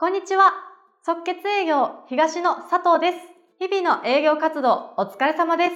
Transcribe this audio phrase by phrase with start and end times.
[0.00, 0.54] こんにちは。
[1.04, 3.18] 即決営業東の佐藤です。
[3.58, 5.72] 日々の営業活動お疲れ様です。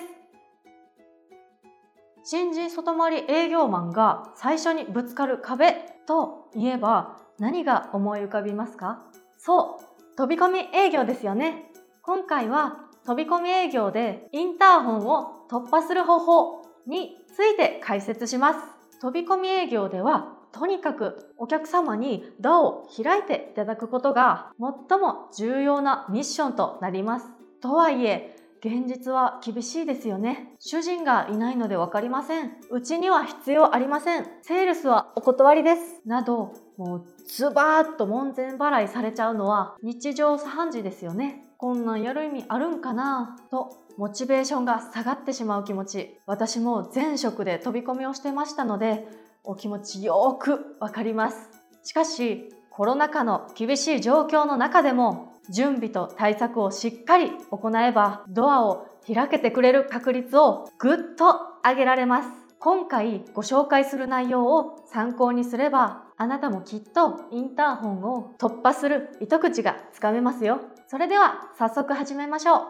[2.25, 5.77] 新人外回り営業マンが最初にぶつかる壁
[6.07, 9.05] といえば何が思い浮かびますか？
[9.37, 11.71] そう、飛び込み営業ですよね。
[12.01, 18.61] 今回は飛び込み営業でインターホンを突破する方法について解説します。
[19.03, 24.53] 飛び込み営業ではとにかくお客様にドアを開いていただくことが
[24.89, 27.27] 最も重要なミッションとなります。
[27.61, 30.55] とはいえ、現実は厳しいですよね。
[30.61, 32.53] 主人がいないのでわかりません。
[32.71, 34.27] うちには必要ありません。
[34.43, 36.01] セールスはお断りです。
[36.07, 41.45] など、もうズバーッと門前払いされちゃうのは日常茶飯事ですよね。
[41.59, 43.37] こんなんやる意味あるんかな？
[43.51, 49.07] とモチベーションが下がってしまう気持ち私も前職で飛び込みをしてましたので
[49.45, 51.51] お気持ちよくわかります。
[51.83, 62.29] しかし、コロナ禍の厳しい状況の中でも、準備と対策をしっかり行えば、ドアを開けてくれる確率をぐっと上げられます。
[62.59, 70.61] 今回ご紹介する内容を参考にすれば、あなたもきっとインターホンを突破する糸口がつかめますよ。
[70.87, 72.61] それでは早速始めましょう。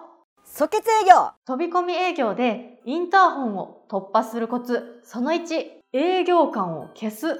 [0.44, 7.38] 即決営業飛び込み営業でインターホンを突破するコツその1営業感を消す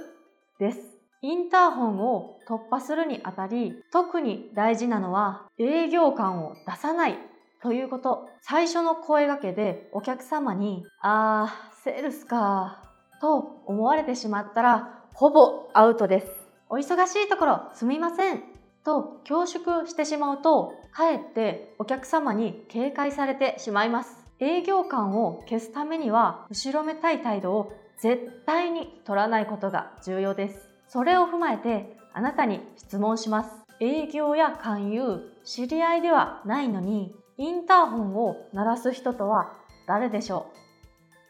[0.61, 0.79] です。
[1.23, 7.19] インターホンを突破するにあたり、特に大事なのは営業感を出さない
[7.65, 8.29] ということ。
[8.43, 12.85] 最初の声掛けでお客様に、あー、セールスか、
[13.21, 16.29] と思われてしまったら、ほぼアウトです。
[16.69, 18.45] お忙しいところすみません。
[18.85, 24.25] と恐縮してしまうと、かえってお客様に警戒されてしまいます。
[24.39, 27.73] 営業感を消すためには、後ろめたい態度を
[28.05, 30.69] 絶対に取らないことが重要です。
[30.89, 33.51] それを踏まえてあなたに質問します。
[33.81, 39.55] 営業や勧誘、知り合いではないのに、インターホンを鳴らす人とは
[39.89, 40.49] 誰でしょ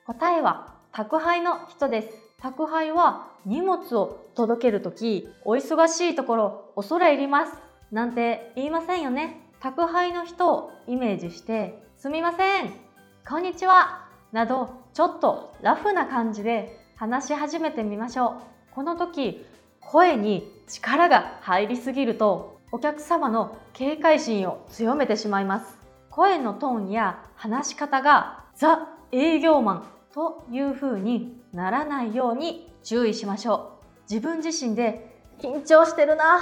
[0.03, 0.07] う？
[0.07, 2.09] 答えは宅配の人です。
[2.43, 7.53] 宅配は荷物を届けるとき、お忙しいところ恐れ入ります。
[7.93, 9.49] なんて言いませんよね。
[9.61, 12.75] 宅配の人をイメージして、すみません、
[13.29, 14.04] こんにちは、
[14.35, 18.75] などちょっとラフな感じで話し始めてみましょう。
[18.75, 19.47] この時
[19.79, 25.79] 声に力が入りすぎるとお客様の警戒心を強めてしまいます。
[26.11, 33.79] 声のトーンや話し方がザ営業マンという風にならないように注意しましょ
[34.09, 34.13] う。
[34.13, 36.41] 自分自身で緊張してるな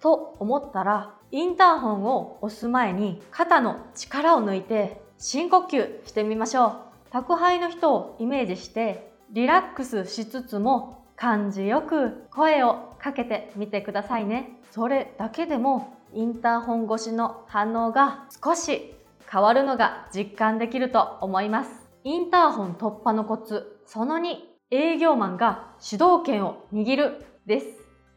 [0.00, 6.93] と思ったらインターホンを押す前に肩の力を抜いて深呼吸してみましょう。
[7.14, 14.58] 宅配の人をイメージしてリラックスしつつも感じよく声をかけてみてくださいね。
[14.72, 18.96] それだけでもインターホン越しの反応が少し
[19.30, 21.70] 変わるのが実感できると思います。
[22.02, 24.34] インターホン突破のコツその2
[24.72, 27.66] 営業マンが主導権を握るです。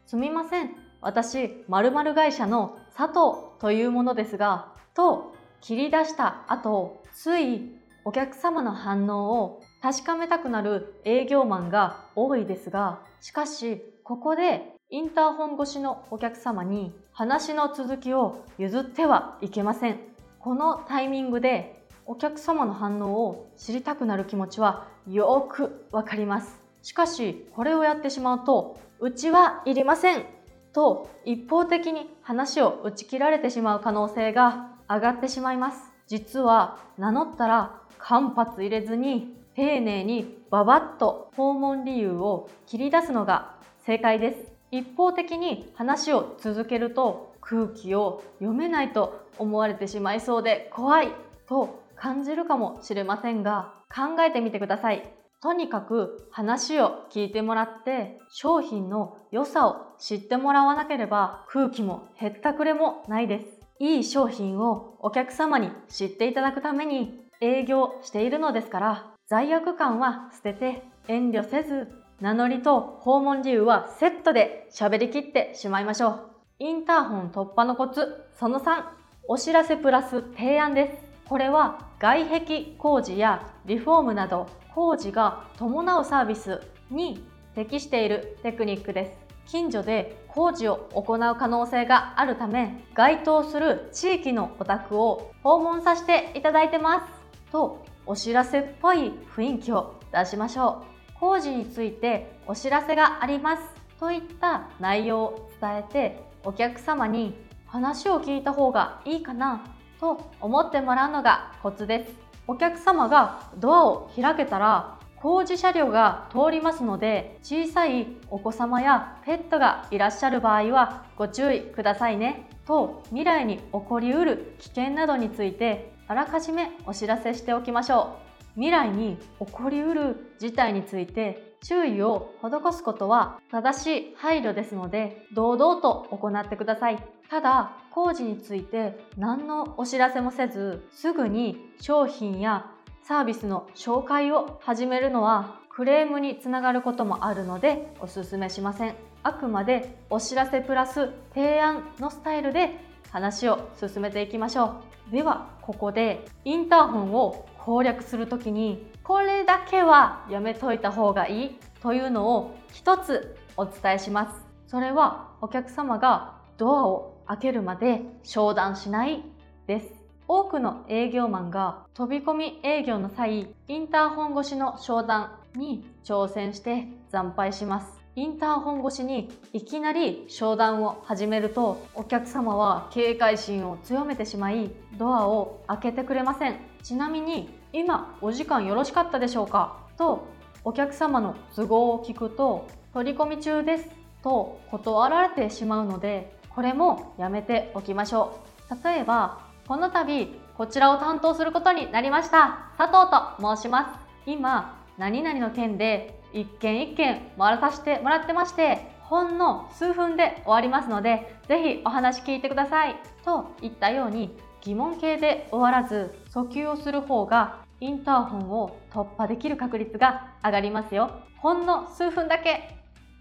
[0.06, 0.74] すみません。
[1.00, 19.98] 私、〇〇会社の佐藤というものですが、と切り出した後、ついお客様の反応を確かめたくなる営業マンが多いですが、しかし、ここでインターホン越しのお客様に話の続きを譲ってはいけません。
[20.38, 26.62] このタイミングでお客様の反応を知りたくなる気持ちはよくわかります。
[26.80, 30.24] しかし、これをやってしまうと、うちはいりません
[30.72, 35.92] と一方的に話を打ち切られてしまう可能性が上がってしまいます。
[36.06, 44.52] 実は名乗ったら間髪入れずに丁寧にババッと訪問理由を切り出すのが正解です。
[44.70, 51.08] 一方的に話を続けると空気を読めないと思われてしまいそうで怖い
[51.48, 55.10] と感じるかもしれませんが考えてみてください。
[55.40, 63.46] とにかく話を聞いてもらって商品の良さを知ってもらわなければ空気もへったくれもないです。
[63.80, 71.88] いい商品をお客様に知っていただくために営業しているのですから罪悪感は捨てて遠慮せず
[72.20, 76.20] 名乗りと訪問理由はセットで喋りきってしまいましょう。
[76.58, 78.82] インターホン突破のコツその3
[79.28, 81.28] お知らせプラス提案です。
[81.28, 86.60] これは外壁工事やリフォームなど工事が伴うサービス
[86.90, 87.24] に
[87.54, 89.28] 適しているテクニックです。
[89.46, 97.17] 近所で工事を行う可能性があるため該当する地域のお宅を訪問させていただいてます
[97.50, 100.84] とお知らせっぽい雰囲気を出しましょ
[101.16, 101.18] う。
[101.18, 103.62] 工事についてお知らせがあります。
[103.98, 107.34] といった内容を伝えてお客様に
[107.66, 109.64] 話を聞いた方がいいかな
[110.00, 112.12] と思ってもらうのがコツです。
[112.46, 122.48] お客様がドアを開けたら工事車両が通りますので小さいお子様やペットがいらっしゃる場合はご注意くださいね。
[122.66, 128.16] と未来に起こりうる危険などについてあらかじめお知らせしておきましょ
[128.54, 128.54] う。
[128.54, 136.98] 未来に起こりうる事態について注意を施すことは正しい配慮ですので堂々と行ってください。
[137.28, 142.70] ただ工事について何のお知らせもせずすぐに商品や
[143.02, 148.94] サービスの紹介を始めるのはクレームにつながることもあるのでおすすめしません。
[149.22, 155.12] あくまでお知らせプラス提案のスタイルで話を進めていきましょう。
[155.12, 164.46] ではここでインターホンを攻略する時にこれだけはやめといた方がいいというのを一つお伝えします。
[164.66, 169.22] それはお客様がドアを開けるまで商談しない
[169.66, 169.88] です。
[170.26, 177.97] 多くの営業マンが飛び込み営業の際、インターホン越しの商談に挑戦して惨敗します。
[178.18, 189.86] インターホン越しにいきなり商談を始めるとお客様は警戒心を強めてしまいドアを開けてくれませんちなみに今お時間よろしかったでしょうか？
[189.96, 190.26] と
[190.64, 193.88] お客様の都合を聞くと取り込み中です
[194.24, 198.84] と断られてしまうのでこれもやめておきましょう。
[198.84, 202.72] 例えばこの度こちらを担当することになりました。
[202.78, 203.08] 佐藤
[203.40, 204.28] と申します。
[204.28, 222.76] 今何々の件で一件一件回らさせてもらってましてほんの数分で終わりますのでぜひお話聞いてくださいといったように疑問形で終わらず訴求をする方がインターホンを突破できる確率が上がりますよほんの数分だけ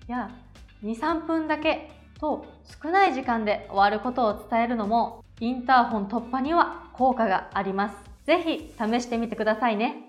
[0.08, 0.32] や
[0.84, 2.46] 23分だけと
[2.84, 7.96] 少ない時間で終わることを伝えるのもインターホン突破には効果があります。
[8.26, 10.07] ぜひ試してみてくださいね。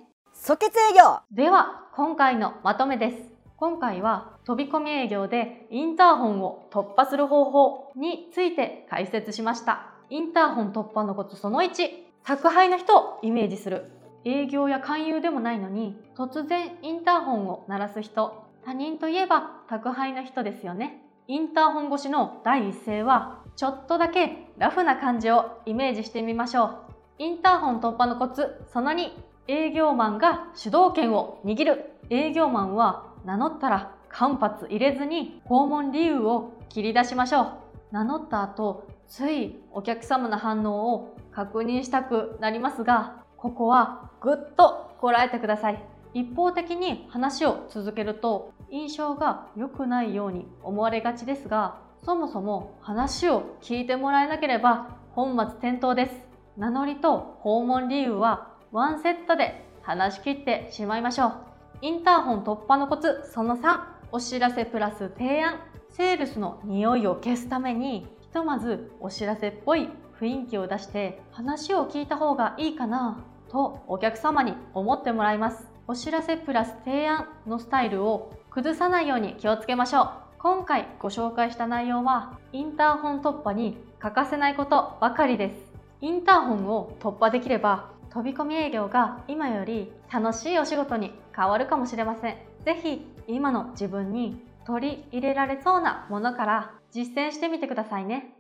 [0.49, 3.19] 即決営業では、今回のまとめです。
[3.59, 9.93] 今回は飛び込み営業でインターホンを突破する方法について解説しました。
[10.09, 11.91] インターホン突破のコツその1、
[12.25, 13.91] 宅配の人をイメージする。
[14.25, 18.43] 営業や勧誘でもないのに突然インターホンを鳴らす人。
[18.65, 21.03] 他人といえば宅配の人ですよね。
[21.27, 26.79] インターホン越しの第一声はちょっとだけラフな感じをイメージしてみましょう。
[27.19, 29.11] インターホン突破のコツ、その2、
[29.51, 31.93] 営業マンが主導権を握る。
[32.11, 37.53] 営業マンは名乗ったら間髪入れずに訪問理由を切り出しましょう。
[37.91, 45.83] 名乗った後、ついお客様の反応を確認したくなりますが、ここはぐっとこらえてください。
[46.13, 56.29] 一方的に話を続けると印象が良くないように思われがちですが、そもそも話を聞いてもらえなければ本末転倒です。
[56.59, 61.33] 名乗りと訪問理由はワンセットで話し切ってしまいましょう。
[61.81, 63.81] インターホン突破のコツその3、
[64.13, 65.59] お知らせプラス提案。
[65.91, 69.89] セールスの匂いを消すために、ひとまずお知らせっぽい
[70.21, 75.67] 雰囲気を出して話を聞いた方がいいかなとお客様に思ってもらいます。
[75.87, 80.11] お知らせプラス提案のスタイルを崩さないように気をつけましょう。
[80.39, 85.73] 今回ご紹介した内容はインターホン突破に欠かせないことばかりです。
[86.03, 92.37] インターホンを突破できれば飛び込み営業が今より楽しいお仕事に変わるかもしれません。
[92.65, 98.35] ぜひ今の自分に取り入れられそうなものから実践してみてくださいね。